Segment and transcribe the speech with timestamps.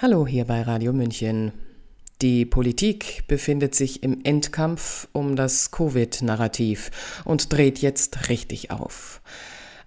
[0.00, 1.50] Hallo hier bei Radio München.
[2.22, 9.20] Die Politik befindet sich im Endkampf um das Covid-Narrativ und dreht jetzt richtig auf.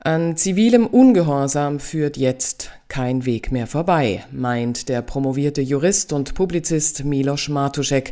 [0.01, 7.05] An zivilem Ungehorsam führt jetzt kein Weg mehr vorbei, meint der promovierte Jurist und Publizist
[7.05, 8.11] Milos Martuszek,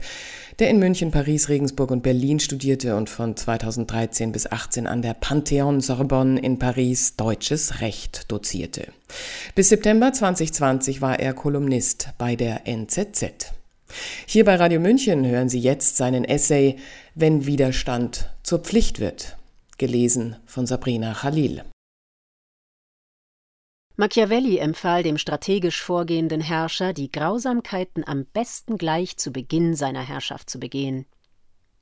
[0.59, 5.13] der in München, Paris, Regensburg und Berlin studierte und von 2013 bis 18 an der
[5.13, 8.87] Pantheon Sorbonne in Paris deutsches Recht dozierte.
[9.55, 13.53] Bis September 2020 war er Kolumnist bei der NZZ.
[14.25, 16.75] Hier bei Radio München hören Sie jetzt seinen Essay
[17.15, 19.37] Wenn Widerstand zur Pflicht wird,
[19.77, 21.63] gelesen von Sabrina Khalil.
[23.99, 30.49] Machiavelli empfahl dem strategisch vorgehenden Herrscher, die Grausamkeiten am besten gleich zu Beginn seiner Herrschaft
[30.49, 31.05] zu begehen.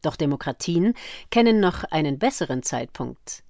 [0.01, 0.95] Doch Demokratien
[1.29, 3.43] kennen noch einen besseren Zeitpunkt.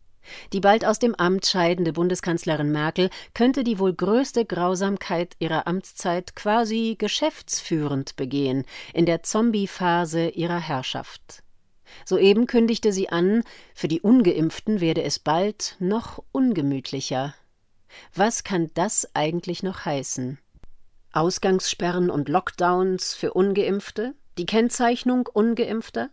[0.51, 6.35] Die bald aus dem Amt scheidende Bundeskanzlerin Merkel könnte die wohl größte Grausamkeit ihrer Amtszeit
[6.35, 11.41] quasi geschäftsführend begehen, in der Zombie-Phase ihrer Herrschaft.
[12.03, 13.43] Soeben kündigte sie an,
[13.73, 17.33] für die ungeimpften werde es bald noch ungemütlicher,
[18.13, 20.39] was kann das eigentlich noch heißen?
[21.13, 24.13] Ausgangssperren und Lockdowns für ungeimpfte?
[24.37, 26.09] Die Kennzeichnung ungeimpfter?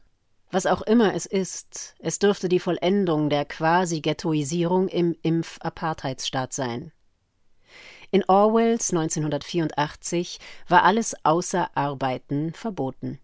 [0.51, 6.93] Was auch immer es ist, es dürfte die Vollendung der Quasi-Ghettoisierung im Impf-Apartheidsstaat sein.
[8.11, 13.19] In Orwells 1984 war alles außer Arbeiten verboten.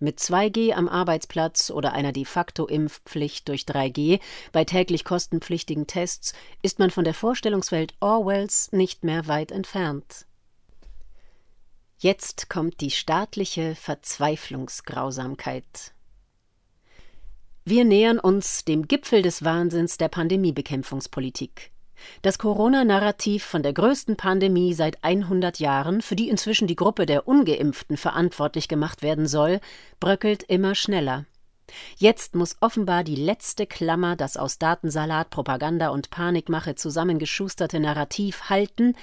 [0.00, 4.20] Mit 2G am Arbeitsplatz oder einer de facto Impfpflicht durch 3G
[4.52, 10.26] bei täglich kostenpflichtigen Tests ist man von der Vorstellungswelt Orwells nicht mehr weit entfernt.
[11.98, 15.94] Jetzt kommt die staatliche Verzweiflungsgrausamkeit.
[17.64, 21.72] Wir nähern uns dem Gipfel des Wahnsinns der Pandemiebekämpfungspolitik.
[22.22, 27.28] Das Corona-Narrativ von der größten Pandemie seit 100 Jahren, für die inzwischen die Gruppe der
[27.28, 29.60] Ungeimpften verantwortlich gemacht werden soll,
[30.00, 31.26] bröckelt immer schneller.
[31.96, 38.94] Jetzt muss offenbar die letzte Klammer das aus Datensalat, Propaganda und Panikmache zusammengeschusterte Narrativ halten,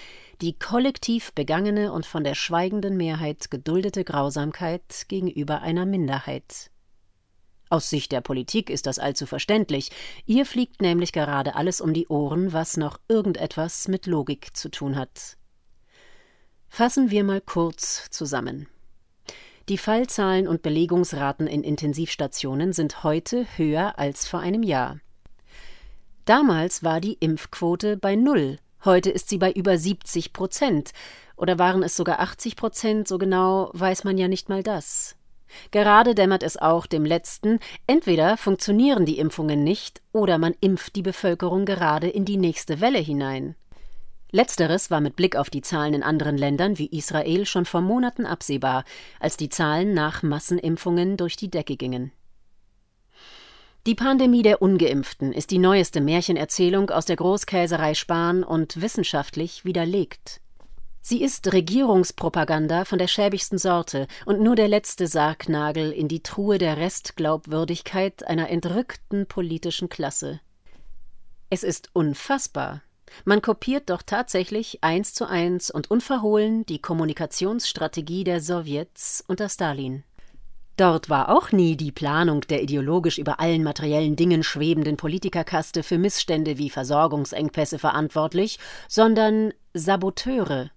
[0.42, 6.72] die kollektiv begangene und von der schweigenden Mehrheit geduldete Grausamkeit gegenüber einer Minderheit.
[7.70, 9.92] Aus Sicht der Politik ist das allzu verständlich.
[10.26, 14.96] Ihr fliegt nämlich gerade alles um die Ohren, was noch irgendetwas mit Logik zu tun
[14.96, 15.38] hat.
[16.70, 18.68] Fassen wir mal kurz zusammen.
[19.68, 25.00] Die Fallzahlen und Belegungsraten in Intensivstationen sind heute höher als vor einem Jahr.
[26.26, 30.92] Damals war die Impfquote bei Null, heute ist sie bei über 70 Prozent.
[31.36, 35.16] Oder waren es sogar 80 Prozent, so genau weiß man ja nicht mal das.
[35.72, 41.02] Gerade dämmert es auch dem Letzten, entweder funktionieren die Impfungen nicht oder man impft die
[41.02, 43.56] Bevölkerung gerade in die nächste Welle hinein.
[44.32, 48.26] Letzteres war mit Blick auf die Zahlen in anderen Ländern wie Israel schon vor Monaten
[48.26, 48.84] absehbar,
[49.20, 52.12] als die Zahlen nach Massenimpfungen durch die Decke gingen.
[53.88, 60.42] Die Pandemie der ungeimpften ist die neueste Märchenerzählung aus der Großkäserei Spahn und wissenschaftlich widerlegt.
[61.08, 66.58] Sie ist Regierungspropaganda von der schäbigsten Sorte und nur der letzte Sargnagel in die Truhe
[66.58, 70.40] der Restglaubwürdigkeit einer entrückten politischen Klasse.
[71.52, 72.82] Es ist unfassbar.
[73.24, 80.04] Man kopiert doch tatsächlich eins zu eins und unverhohlen die Kommunikationsstrategie der Sowjets unter Stalin.
[80.76, 86.00] Dort war auch nie die Planung der ideologisch über allen materiellen Dingen schwebenden Politikerkaste für
[86.00, 88.58] Missstände wie Versorgungsengpässe verantwortlich,
[88.88, 90.72] sondern Saboteure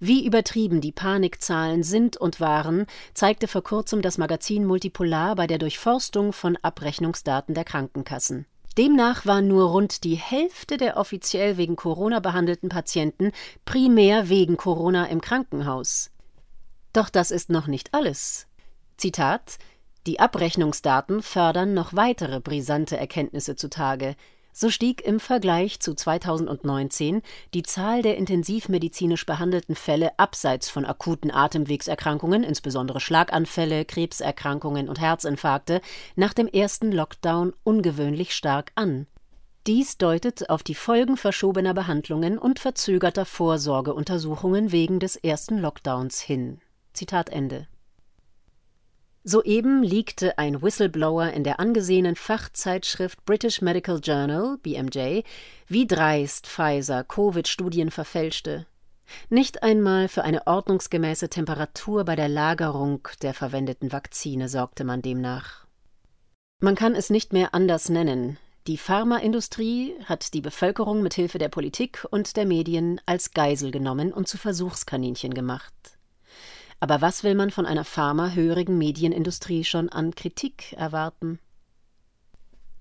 [0.00, 5.58] wie übertrieben die Panikzahlen sind und waren, zeigte vor kurzem das Magazin Multipolar bei der
[5.58, 8.46] Durchforstung von Abrechnungsdaten der Krankenkassen.
[8.78, 13.32] Demnach war nur rund die Hälfte der offiziell wegen Corona behandelten Patienten
[13.64, 16.10] primär wegen Corona im Krankenhaus.
[16.92, 18.46] Doch das ist noch nicht alles.
[18.96, 19.58] Zitat
[20.06, 24.16] Die Abrechnungsdaten fördern noch weitere brisante Erkenntnisse zutage.
[24.54, 27.22] So stieg im Vergleich zu 2019
[27.54, 35.80] die Zahl der intensivmedizinisch behandelten Fälle abseits von akuten Atemwegserkrankungen, insbesondere Schlaganfälle, Krebserkrankungen und Herzinfarkte,
[36.16, 39.06] nach dem ersten Lockdown ungewöhnlich stark an.
[39.66, 46.60] Dies deutet auf die Folgen verschobener Behandlungen und verzögerter Vorsorgeuntersuchungen wegen des ersten Lockdowns hin.
[46.92, 47.68] Zitat Ende.
[49.24, 55.22] Soeben liegte ein Whistleblower in der angesehenen Fachzeitschrift British Medical Journal (BMJ),
[55.68, 58.66] wie dreist Pfizer Covid-Studien verfälschte.
[59.30, 65.66] Nicht einmal für eine ordnungsgemäße Temperatur bei der Lagerung der verwendeten Vakzine sorgte man demnach.
[66.58, 68.38] Man kann es nicht mehr anders nennen.
[68.66, 74.12] Die Pharmaindustrie hat die Bevölkerung mit Hilfe der Politik und der Medien als Geisel genommen
[74.12, 75.72] und zu Versuchskaninchen gemacht.
[76.82, 81.38] Aber was will man von einer pharmahörigen Medienindustrie schon an Kritik erwarten?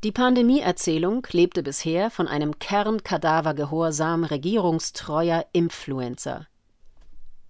[0.04, 6.48] Die Pandemieerzählung lebte bisher von einem Kernkadavergehorsam regierungstreuer Influencer.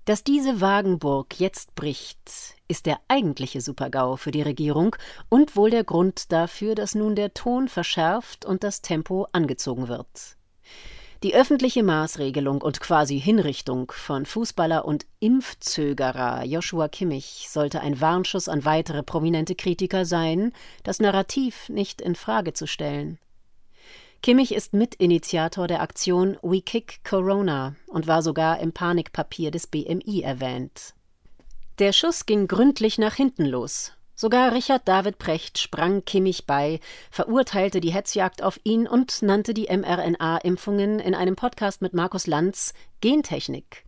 [0.03, 4.97] Dass diese Wagenburg jetzt bricht, ist der eigentliche Supergau für die Regierung
[5.29, 10.35] und wohl der Grund dafür, dass nun der Ton verschärft und das Tempo angezogen wird.
[11.23, 18.49] Die öffentliche Maßregelung und quasi Hinrichtung von Fußballer und Impfzögerer Joshua Kimmich sollte ein Warnschuss
[18.49, 20.51] an weitere prominente Kritiker sein,
[20.83, 23.19] das Narrativ nicht in Frage zu stellen.
[24.23, 30.21] Kimmich ist Mitinitiator der Aktion We Kick Corona und war sogar im Panikpapier des BMI
[30.23, 30.95] erwähnt.
[31.77, 33.93] Der Schuss ging gründlich nach hinten los.
[34.21, 36.79] Sogar Richard David Precht sprang Kimmich bei,
[37.09, 42.75] verurteilte die Hetzjagd auf ihn und nannte die mRNA-Impfungen in einem Podcast mit Markus Lanz
[42.99, 43.83] Gentechnik.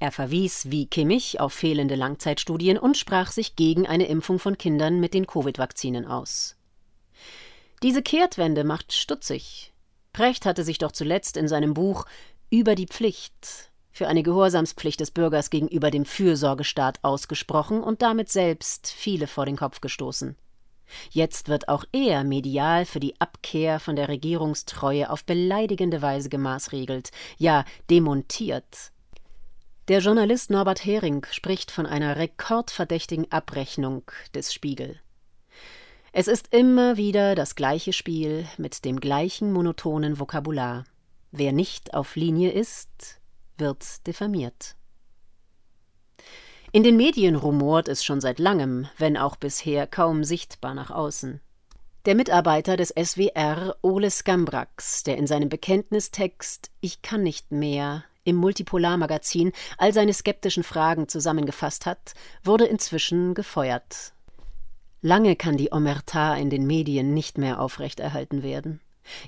[0.00, 4.98] Er verwies wie Kimmich auf fehlende Langzeitstudien und sprach sich gegen eine Impfung von Kindern
[4.98, 6.56] mit den Covid-Vakzinen aus.
[7.84, 9.72] Diese Kehrtwende macht stutzig.
[10.12, 12.06] Precht hatte sich doch zuletzt in seinem Buch
[12.50, 18.88] Über die Pflicht für eine Gehorsamspflicht des Bürgers gegenüber dem Fürsorgestaat ausgesprochen und damit selbst
[18.88, 20.36] viele vor den Kopf gestoßen.
[21.10, 27.10] Jetzt wird auch er medial für die Abkehr von der Regierungstreue auf beleidigende Weise gemaßregelt,
[27.38, 28.92] ja demontiert.
[29.88, 34.02] Der Journalist Norbert Hering spricht von einer rekordverdächtigen Abrechnung
[34.34, 35.00] des Spiegel.
[36.12, 40.84] Es ist immer wieder das gleiche Spiel mit dem gleichen monotonen Vokabular.
[41.32, 43.20] Wer nicht auf Linie ist,
[43.58, 44.76] wird diffamiert.
[46.72, 51.40] In den Medien rumort es schon seit langem, wenn auch bisher kaum sichtbar nach außen.
[52.04, 58.36] Der Mitarbeiter des SWR, Ole Skambrax, der in seinem Bekenntnistext Ich kann nicht mehr im
[58.36, 62.14] Multipolar-Magazin all seine skeptischen Fragen zusammengefasst hat,
[62.44, 64.12] wurde inzwischen gefeuert.
[65.00, 68.80] Lange kann die Omerta in den Medien nicht mehr aufrechterhalten werden.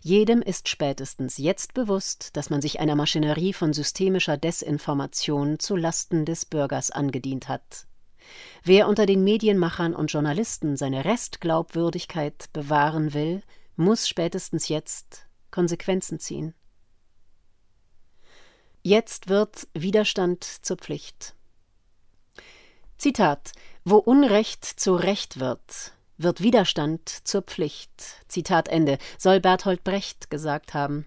[0.03, 6.25] Jedem ist spätestens jetzt bewusst, dass man sich einer Maschinerie von systemischer Desinformation zu Lasten
[6.25, 7.87] des Bürgers angedient hat.
[8.63, 13.43] Wer unter den Medienmachern und Journalisten seine Restglaubwürdigkeit bewahren will,
[13.77, 16.55] muss spätestens jetzt Konsequenzen ziehen.
[18.83, 21.35] Jetzt wird Widerstand zur Pflicht.
[22.99, 23.53] Zitat
[23.89, 27.91] wo Unrecht zu Recht wird, wird Widerstand zur Pflicht.
[28.29, 31.06] Zitat Ende, soll Bertolt Brecht gesagt haben.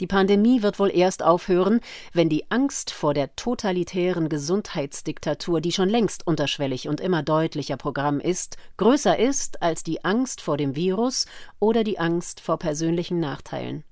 [0.00, 1.80] Die Pandemie wird wohl erst aufhören,
[2.12, 8.18] wenn die Angst vor der totalitären Gesundheitsdiktatur, die schon längst unterschwellig und immer deutlicher Programm
[8.18, 11.26] ist, größer ist als die Angst vor dem Virus
[11.60, 13.84] oder die Angst vor persönlichen Nachteilen.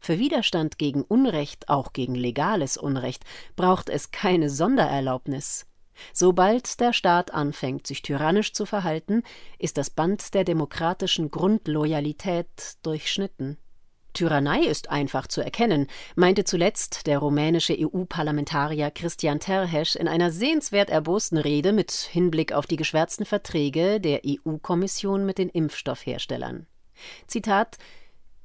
[0.00, 3.24] Für Widerstand gegen Unrecht, auch gegen legales Unrecht,
[3.56, 5.66] braucht es keine Sondererlaubnis.
[6.12, 9.22] Sobald der Staat anfängt, sich tyrannisch zu verhalten,
[9.58, 13.58] ist das Band der demokratischen Grundloyalität durchschnitten.
[14.14, 20.88] Tyrannei ist einfach zu erkennen, meinte zuletzt der rumänische EU-Parlamentarier Christian Terhesch in einer sehenswert
[20.88, 26.66] erbosten Rede mit Hinblick auf die geschwärzten Verträge der EU-Kommission mit den Impfstoffherstellern.
[27.26, 27.76] Zitat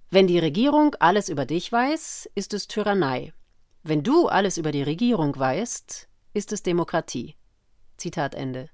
[0.10, 3.31] Wenn die Regierung alles über dich weiß, ist es Tyrannei.
[3.84, 7.36] Wenn du alles über die Regierung weißt, ist es Demokratie.
[8.00, 8.70] Zitat Ende.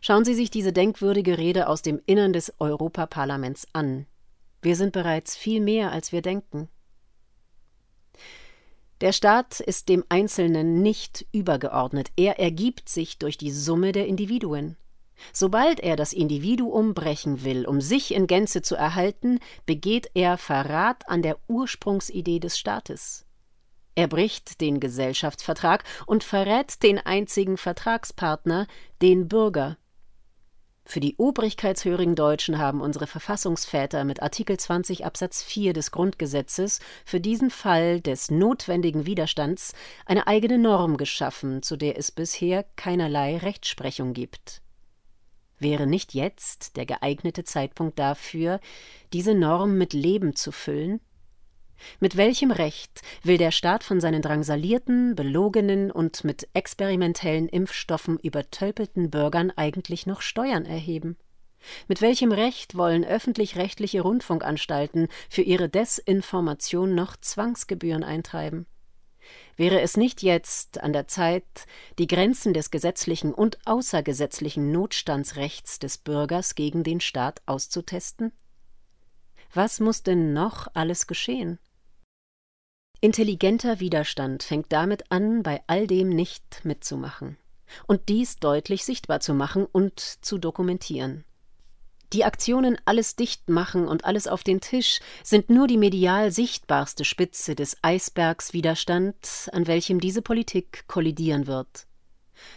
[0.00, 4.06] Schauen Sie sich diese denkwürdige Rede aus dem Innern des Europaparlaments an.
[4.62, 6.68] Wir sind bereits viel mehr, als wir denken.
[9.02, 14.76] Der Staat ist dem Einzelnen nicht übergeordnet, er ergibt sich durch die Summe der Individuen.
[15.32, 21.08] Sobald er das Individuum brechen will, um sich in Gänze zu erhalten, begeht er Verrat
[21.08, 23.25] an der Ursprungsidee des Staates.
[23.96, 28.66] Er bricht den Gesellschaftsvertrag und verrät den einzigen Vertragspartner,
[29.00, 29.78] den Bürger.
[30.84, 37.20] Für die obrigkeitshörigen Deutschen haben unsere Verfassungsväter mit Artikel 20 Absatz 4 des Grundgesetzes für
[37.20, 39.72] diesen Fall des notwendigen Widerstands
[40.04, 44.60] eine eigene Norm geschaffen, zu der es bisher keinerlei Rechtsprechung gibt.
[45.58, 48.60] Wäre nicht jetzt der geeignete Zeitpunkt dafür,
[49.14, 51.00] diese Norm mit Leben zu füllen?
[52.00, 59.10] Mit welchem Recht will der Staat von seinen drangsalierten, belogenen und mit experimentellen Impfstoffen übertölpelten
[59.10, 61.16] Bürgern eigentlich noch Steuern erheben?
[61.88, 68.66] Mit welchem Recht wollen öffentlich-rechtliche Rundfunkanstalten für ihre Desinformation noch Zwangsgebühren eintreiben?
[69.56, 71.44] Wäre es nicht jetzt an der Zeit,
[71.98, 78.32] die Grenzen des gesetzlichen und außergesetzlichen Notstandsrechts des Bürgers gegen den Staat auszutesten?
[79.54, 81.58] Was muss denn noch alles geschehen?
[83.06, 87.36] Intelligenter Widerstand fängt damit an, bei all dem nicht mitzumachen
[87.86, 91.24] und dies deutlich sichtbar zu machen und zu dokumentieren.
[92.12, 97.04] Die Aktionen alles dicht machen und alles auf den Tisch sind nur die medial sichtbarste
[97.04, 101.86] Spitze des Eisbergs Widerstand, an welchem diese Politik kollidieren wird.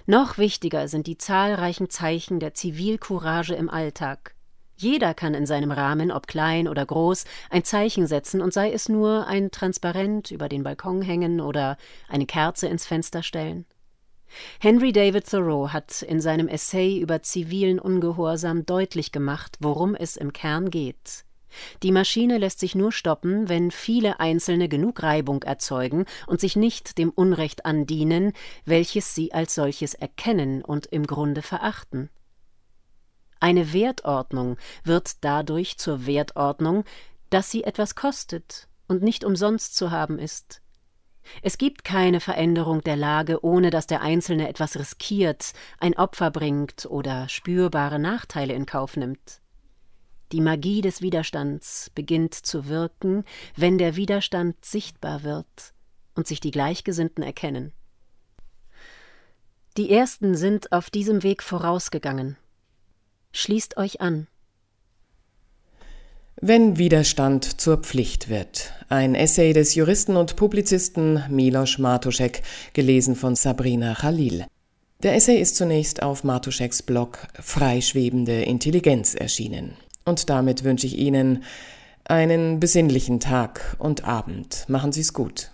[0.07, 4.33] Noch wichtiger sind die zahlreichen Zeichen der Zivilcourage im Alltag.
[4.81, 8.87] Jeder kann in seinem Rahmen, ob klein oder groß, ein Zeichen setzen und sei es
[8.87, 11.75] nur ein Transparent über den Balkon hängen oder
[12.07, 13.65] eine Kerze ins Fenster stellen.
[14.61, 20.31] Henry David Thoreau hat in seinem Essay über zivilen Ungehorsam deutlich gemacht, worum es im
[20.31, 21.25] Kern geht.
[21.83, 26.97] Die Maschine lässt sich nur stoppen, wenn viele Einzelne genug Reibung erzeugen und sich nicht
[26.97, 28.31] dem Unrecht andienen,
[28.63, 32.09] welches sie als solches erkennen und im Grunde verachten.
[33.39, 36.83] Eine Wertordnung wird dadurch zur Wertordnung,
[37.29, 40.61] dass sie etwas kostet und nicht umsonst zu haben ist.
[41.41, 46.85] Es gibt keine Veränderung der Lage, ohne dass der Einzelne etwas riskiert, ein Opfer bringt
[46.87, 49.41] oder spürbare Nachteile in Kauf nimmt.
[50.31, 53.23] Die Magie des Widerstands beginnt zu wirken,
[53.55, 55.73] wenn der Widerstand sichtbar wird
[56.15, 57.73] und sich die Gleichgesinnten erkennen.
[59.77, 62.37] Die Ersten sind auf diesem Weg vorausgegangen.
[63.31, 64.27] Schließt euch an.
[66.41, 68.71] Wenn Widerstand zur Pflicht wird.
[68.87, 72.41] Ein Essay des Juristen und Publizisten Milos Martuschek,
[72.73, 74.45] gelesen von Sabrina Khalil.
[75.03, 79.73] Der Essay ist zunächst auf Martuscheks Blog Freischwebende Intelligenz erschienen.
[80.05, 81.43] Und damit wünsche ich Ihnen
[82.05, 84.65] einen besinnlichen Tag und Abend.
[84.67, 85.51] Machen Sie es gut.